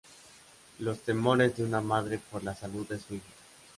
[0.79, 3.23] Los temores de una madre por la salud de su hijo.